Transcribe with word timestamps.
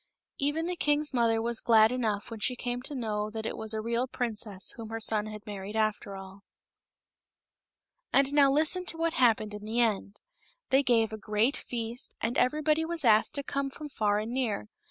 Even 0.39 0.65
the 0.65 0.75
king's 0.75 1.13
mother 1.13 1.39
was 1.43 1.61
glad 1.61 1.91
enough 1.91 2.31
when 2.31 2.39
she 2.39 2.55
came 2.55 2.81
to 2.81 2.95
know 2.95 3.29
that 3.29 3.45
it 3.45 3.55
was 3.55 3.71
a 3.71 3.81
real 3.81 4.07
princess 4.07 4.71
whom 4.71 4.89
her 4.89 4.99
son 4.99 5.27
had 5.27 5.45
married 5.45 5.75
after 5.75 6.15
all. 6.15 6.41
202 8.11 8.17
MOTHER 8.17 8.21
HILDEGARDE. 8.23 8.27
And 8.27 8.33
now 8.33 8.51
listen 8.51 8.85
to 8.87 8.97
what 8.97 9.13
happened 9.13 9.53
in 9.53 9.63
the 9.63 9.79
end. 9.79 10.19
They 10.71 10.81
gave 10.81 11.13
a 11.13 11.17
great 11.19 11.55
feast, 11.55 12.15
and 12.19 12.35
everybody 12.35 12.83
was, 12.83 13.05
asked 13.05 13.35
to 13.35 13.43
come 13.43 13.69
from 13.69 13.89
far 13.89 14.17
and 14.17 14.31
near. 14.33 14.69